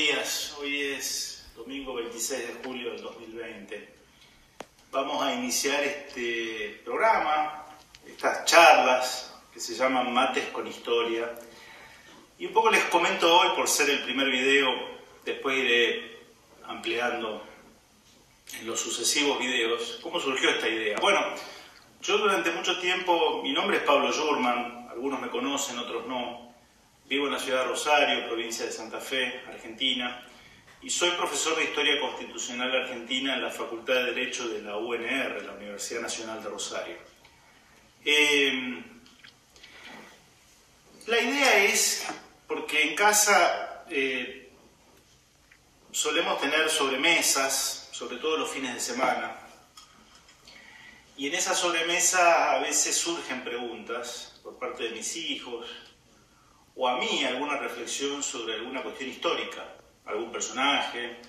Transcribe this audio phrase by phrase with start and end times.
[0.00, 0.56] días.
[0.58, 3.88] Hoy es domingo 26 de julio del 2020.
[4.90, 7.66] Vamos a iniciar este programa,
[8.06, 11.30] estas charlas que se llaman Mates con Historia.
[12.38, 14.70] Y un poco les comento hoy, por ser el primer video,
[15.22, 16.18] después iré
[16.64, 17.44] ampliando
[18.58, 20.98] en los sucesivos videos, cómo surgió esta idea.
[20.98, 21.20] Bueno,
[22.00, 26.49] yo durante mucho tiempo, mi nombre es Pablo Jurman, algunos me conocen, otros no.
[27.10, 30.24] Vivo en la ciudad de Rosario, provincia de Santa Fe, Argentina,
[30.80, 35.42] y soy profesor de Historia Constitucional Argentina en la Facultad de Derecho de la UNR,
[35.42, 36.96] la Universidad Nacional de Rosario.
[38.04, 38.84] Eh,
[41.08, 42.06] la idea es,
[42.46, 44.52] porque en casa eh,
[45.90, 49.36] solemos tener sobremesas, sobre todo los fines de semana,
[51.16, 55.66] y en esa sobremesa a veces surgen preguntas por parte de mis hijos,
[56.82, 59.62] o a mí alguna reflexión sobre alguna cuestión histórica,
[60.06, 61.20] algún personaje,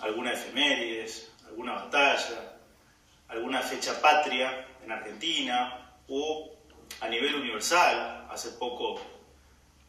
[0.00, 2.56] alguna efemérides, alguna batalla,
[3.28, 6.50] alguna fecha patria en Argentina o
[6.98, 8.26] a nivel universal.
[8.30, 8.98] Hace poco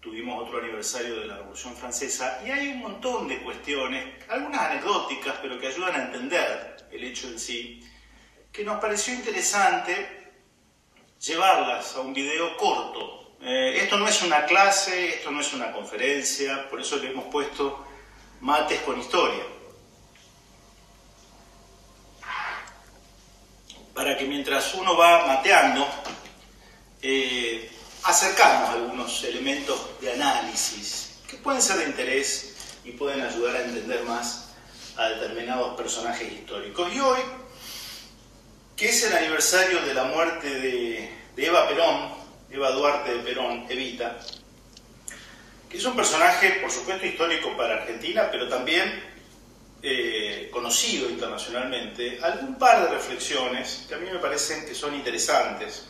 [0.02, 5.38] tuvimos otro aniversario de la Revolución Francesa y hay un montón de cuestiones, algunas anecdóticas,
[5.42, 7.80] pero que ayudan a entender el hecho en sí,
[8.52, 10.34] que nos pareció interesante
[11.17, 15.72] llevarlas a un video corto, eh, esto no es una clase, esto no es una
[15.72, 17.84] conferencia, por eso le hemos puesto
[18.42, 19.44] mates con historia.
[23.95, 25.88] Para que mientras uno va mateando,
[27.02, 27.72] eh,
[28.03, 34.03] acercamos algunos elementos de análisis que pueden ser de interés y pueden ayudar a entender
[34.03, 34.50] más
[34.97, 36.94] a determinados personajes históricos.
[36.94, 37.19] Y hoy,
[38.75, 42.20] que es el aniversario de la muerte de Eva Perón,
[42.52, 44.17] Eva Duarte de Perón, Evita,
[45.69, 49.12] que es un personaje, por supuesto, histórico para Argentina, pero también
[49.81, 55.85] eh, conocido internacionalmente, algún par de reflexiones que a mí me parecen que son interesantes.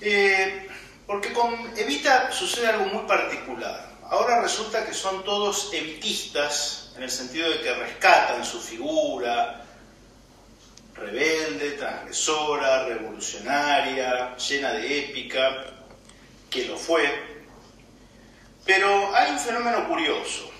[0.00, 0.68] Eh,
[1.06, 3.90] porque con Evita sucede algo muy particular.
[4.08, 9.63] Ahora resulta que son todos evitistas, en el sentido de que rescatan su figura,
[10.94, 15.64] rebelde, transgresora, revolucionaria, llena de épica,
[16.50, 17.02] que lo fue.
[18.64, 20.50] Pero hay un fenómeno curioso.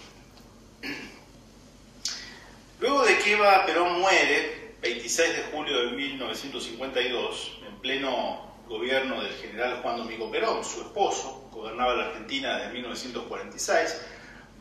[2.80, 9.32] Luego de que Eva Perón muere, 26 de julio de 1952, en pleno gobierno del
[9.34, 14.00] general Juan Domingo Perón, su esposo, gobernaba la Argentina desde 1946,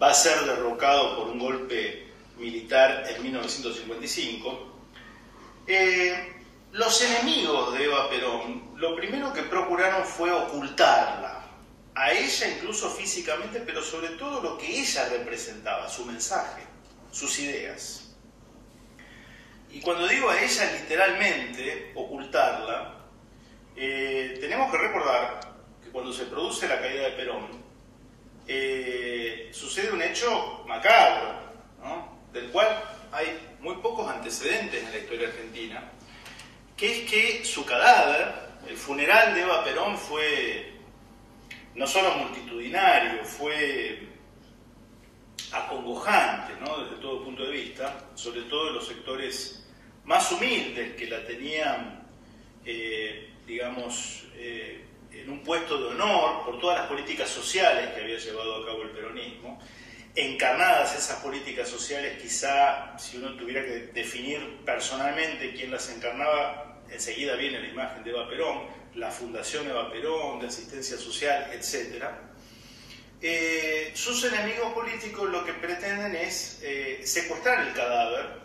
[0.01, 2.07] va a ser derrocado por un golpe
[2.37, 4.72] militar en 1955,
[5.67, 6.33] eh,
[6.71, 11.43] los enemigos de Eva Perón, lo primero que procuraron fue ocultarla,
[11.95, 16.63] a ella incluso físicamente, pero sobre todo lo que ella representaba, su mensaje,
[17.11, 18.15] sus ideas.
[19.69, 22.95] Y cuando digo a ella literalmente ocultarla,
[23.75, 25.39] eh, tenemos que recordar
[25.83, 27.63] que cuando se produce la caída de Perón,
[28.47, 31.41] eh, sucede un hecho macabro,
[32.31, 35.91] del cual hay muy pocos antecedentes en la historia argentina,
[36.75, 38.33] que es que su cadáver,
[38.67, 40.73] el funeral de Eva Perón fue
[41.75, 44.07] no solo multitudinario, fue
[45.51, 49.67] acongojante desde todo punto de vista, sobre todo en los sectores
[50.05, 52.07] más humildes que la tenían,
[52.65, 58.17] eh, digamos, eh, en un puesto de honor por todas las políticas sociales que había
[58.17, 59.59] llevado a cabo el peronismo,
[60.15, 67.35] encarnadas esas políticas sociales, quizá si uno tuviera que definir personalmente quién las encarnaba, enseguida
[67.35, 72.05] viene la imagen de Eva Perón, la Fundación Eva Perón, de asistencia social, etc.
[73.21, 78.43] Eh, sus enemigos políticos lo que pretenden es eh, secuestrar el cadáver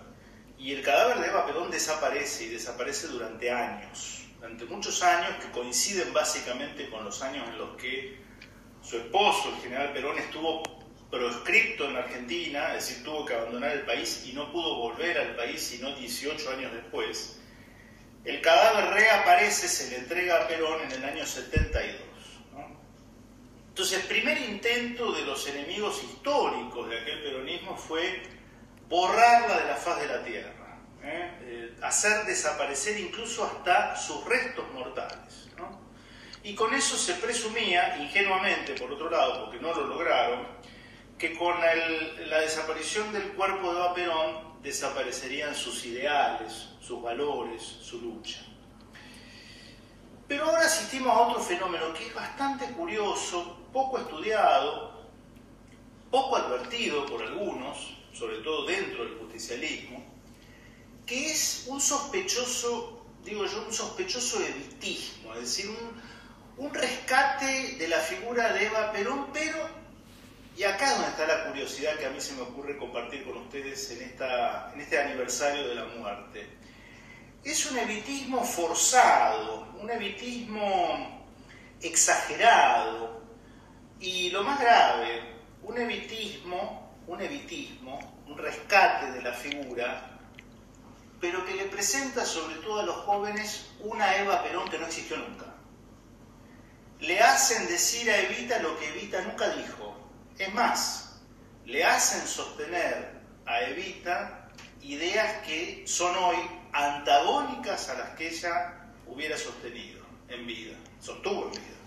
[0.57, 5.51] y el cadáver de Eva Perón desaparece y desaparece durante años, durante muchos años que
[5.51, 8.17] coinciden básicamente con los años en los que
[8.83, 10.63] su esposo, el general Perón, estuvo
[11.11, 15.37] proscripto en Argentina, es decir, tuvo que abandonar el país y no pudo volver al
[15.37, 17.39] país sino 18 años después.
[18.25, 22.09] El cadáver reaparece, se le entrega a Perón en el año 72.
[23.69, 28.23] Entonces, el primer intento de los enemigos históricos de aquel peronismo fue
[28.89, 31.31] borrarla de la faz de la tierra, ¿eh?
[31.43, 35.49] Eh, hacer desaparecer incluso hasta sus restos mortales.
[36.43, 40.47] Y con eso se presumía, ingenuamente por otro lado, porque no lo lograron,
[41.19, 48.01] que con la desaparición del cuerpo de Eva Perón desaparecerían sus ideales, sus valores, su
[48.01, 48.41] lucha.
[50.29, 55.09] Pero ahora asistimos a otro fenómeno que es bastante curioso, poco estudiado,
[56.11, 60.05] poco advertido por algunos, sobre todo dentro del justicialismo,
[61.07, 67.89] que es un sospechoso, digo yo, un sospechoso evitismo, es decir, un, un rescate de
[67.89, 69.68] la figura de Eva Perón, pero,
[70.59, 73.93] y acá donde está la curiosidad que a mí se me ocurre compartir con ustedes
[73.93, 74.03] en
[74.81, 76.49] este aniversario de la muerte,
[77.45, 81.25] es un evitismo forzado, un evitismo
[81.81, 83.23] exagerado
[84.01, 90.19] y lo más grave, un evitismo, un evitismo, un rescate de la figura,
[91.21, 95.19] pero que le presenta sobre todo a los jóvenes una Eva Perón que no existió
[95.19, 95.55] nunca.
[96.99, 99.98] Le hacen decir a Evita lo que Evita nunca dijo.
[100.39, 101.21] Es más,
[101.67, 103.11] le hacen sostener
[103.45, 104.49] a Evita
[104.83, 106.37] ideas que son hoy
[106.73, 111.79] antagónicas a las que ella hubiera sostenido en vida, sostuvo en vida.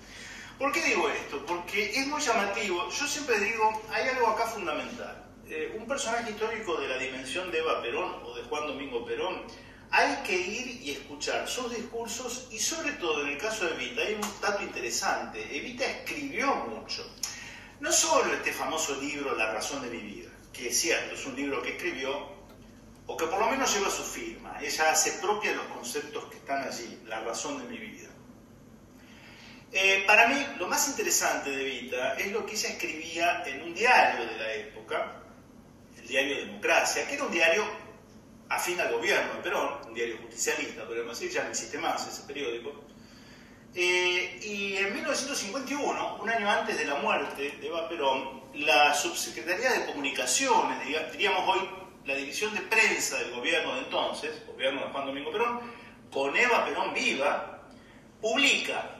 [0.59, 1.45] ¿Por qué digo esto?
[1.45, 2.89] Porque es muy llamativo.
[2.89, 5.25] Yo siempre digo, hay algo acá fundamental.
[5.47, 9.43] Eh, un personaje histórico de la dimensión de Eva Perón o de Juan Domingo Perón,
[9.91, 14.01] hay que ir y escuchar sus discursos y sobre todo en el caso de Evita,
[14.01, 15.57] hay un dato interesante.
[15.57, 17.09] Evita escribió mucho.
[17.81, 21.35] No solo este famoso libro La razón de mi vida, que es cierto, es un
[21.35, 22.29] libro que escribió
[23.07, 24.55] o que por lo menos lleva su firma.
[24.61, 28.07] Ella hace propia los conceptos que están allí, la razón de mi vida.
[29.71, 33.73] Eh, para mí, lo más interesante de Vita es lo que ella escribía en un
[33.73, 35.23] diario de la época,
[35.97, 37.65] el diario Democracia, que era un diario
[38.49, 42.27] afín al gobierno de Perón, un diario justicialista, podemos decir, ya no existe más ese
[42.27, 42.90] periódico.
[43.73, 49.71] Eh, y en 1951, un año antes de la muerte de Eva Perón, la subsecretaría
[49.71, 50.77] de Comunicaciones,
[51.11, 51.69] diríamos hoy
[52.05, 55.61] la división de prensa del gobierno de entonces, gobierno de Juan Domingo Perón,
[56.11, 57.61] con Eva Perón viva,
[58.19, 58.97] publica,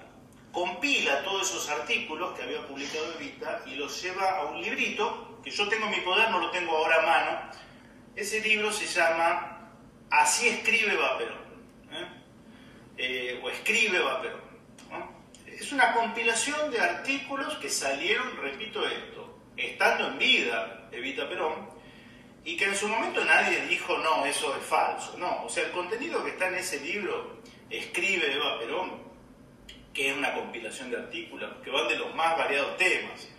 [0.54, 5.52] compila todos esos artículos que había publicado Evita y los lleva a un librito, que
[5.52, 7.52] yo tengo en mi poder, no lo tengo ahora a mano.
[8.16, 9.70] Ese libro se llama
[10.10, 11.40] Así escribe Eva Perón,
[11.92, 12.08] ¿eh?
[12.98, 14.51] Eh, o escribe Eva Perón.
[15.72, 21.70] Es una compilación de artículos que salieron, repito esto, estando en vida Evita Perón,
[22.44, 25.18] y que en su momento nadie dijo, no, eso es falso.
[25.18, 27.38] No, o sea, el contenido que está en ese libro,
[27.70, 29.02] escribe Eva Perón,
[29.94, 33.30] que es una compilación de artículos que van de los más variados temas,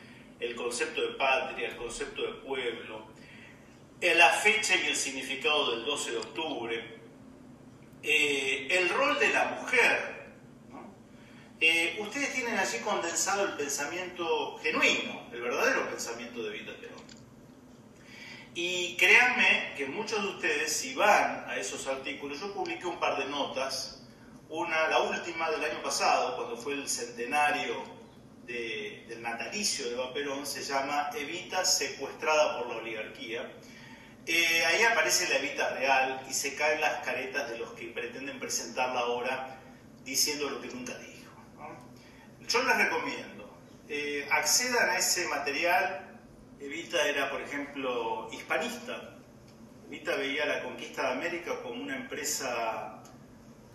[0.40, 3.08] el concepto de patria, el concepto de pueblo,
[4.00, 6.98] la fecha y el significado del 12 de octubre,
[8.02, 10.11] eh, el rol de la mujer.
[11.64, 17.04] Eh, ustedes tienen allí condensado el pensamiento genuino, el verdadero pensamiento de Vita Perón.
[18.52, 23.16] Y créanme que muchos de ustedes, si van a esos artículos, yo publiqué un par
[23.16, 24.02] de notas,
[24.48, 27.84] una, la última del año pasado, cuando fue el centenario
[28.44, 33.48] del natalicio de Eva Perón, se llama Evita secuestrada por la oligarquía.
[34.26, 38.40] Eh, ahí aparece la Evita real y se caen las caretas de los que pretenden
[38.40, 39.60] presentarla ahora
[40.04, 41.12] diciendo lo que nunca dijo.
[42.48, 46.12] Yo les recomiendo, eh, accedan a ese material
[46.62, 49.16] Evita era, por ejemplo, hispanista.
[49.88, 53.02] Evita veía la conquista de América como una empresa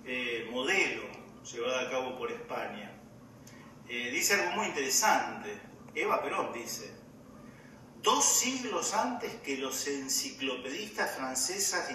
[0.05, 1.03] eh, modelo
[1.43, 2.93] llevada a cabo por España.
[3.89, 5.59] Eh, dice algo muy interesante.
[5.95, 6.93] Eva Perón dice,
[8.01, 11.87] dos siglos antes que los enciclopedistas francesas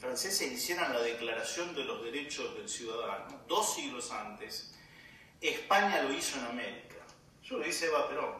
[0.00, 4.74] franceses hicieran la Declaración de los Derechos del Ciudadano, dos siglos antes,
[5.40, 6.96] España lo hizo en América.
[7.42, 8.34] Eso lo dice Eva Perón.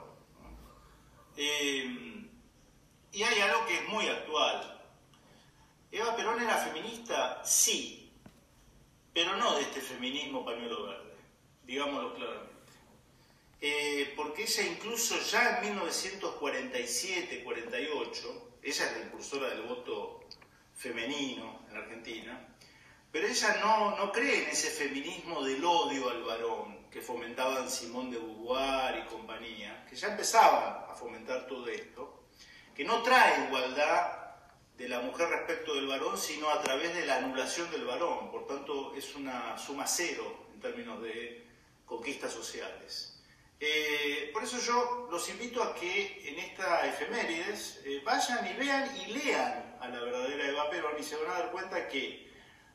[1.37, 2.27] Eh,
[3.13, 4.83] y hay algo que es muy actual.
[5.91, 7.43] ¿Eva Perón era feminista?
[7.45, 8.13] Sí,
[9.13, 11.17] pero no de este feminismo pañuelo verde,
[11.65, 12.51] digámoslo claramente.
[13.63, 20.21] Eh, porque ella incluso ya en 1947-48, ella es la impulsora del voto
[20.75, 22.57] femenino en Argentina,
[23.13, 28.11] pero ella no, no cree en ese feminismo del odio al varón, que fomentaban Simón
[28.11, 32.25] de Beauvoir y compañía, que ya empezaban a fomentar todo esto,
[32.75, 34.21] que no trae igualdad
[34.77, 38.31] de la mujer respecto del varón, sino a través de la anulación del varón.
[38.31, 41.47] Por tanto, es una suma cero en términos de
[41.85, 43.21] conquistas sociales.
[43.59, 48.97] Eh, por eso yo los invito a que en esta efemérides eh, vayan y vean
[48.97, 52.30] y lean a la verdadera Eva Perón y se van a dar cuenta que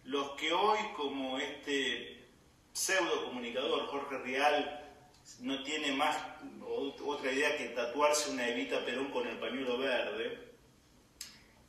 [0.06, 2.28] los que hoy, como este
[2.74, 4.94] pseudo comunicador Jorge Rial
[5.40, 6.16] no tiene más
[7.06, 10.54] otra idea que tatuarse una Evita Perón con el pañuelo verde,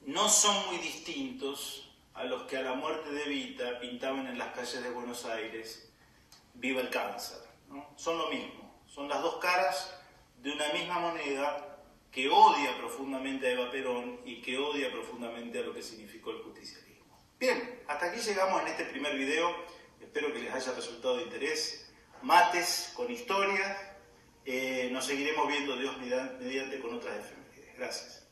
[0.02, 4.54] no son muy distintos a los que a la muerte de Evita pintaban en las
[4.54, 5.90] calles de Buenos Aires,
[6.54, 7.38] viva el cáncer.
[7.96, 9.98] Son lo mismo, son las dos caras
[10.42, 11.78] de una misma moneda
[12.12, 16.42] que odia profundamente a Eva Perón y que odia profundamente a lo que significó el
[16.42, 16.85] justicialismo.
[17.38, 19.54] Bien, hasta aquí llegamos en este primer video.
[20.00, 21.86] Espero que les haya resultado de interés.
[22.22, 23.76] Mates con historias.
[24.46, 27.76] Eh, nos seguiremos viendo Dios mediante con otras efemérides.
[27.76, 28.25] Gracias.